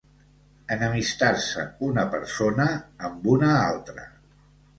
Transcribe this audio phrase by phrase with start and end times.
[0.75, 2.67] Enemistar-se una persona
[3.11, 4.09] amb una altra.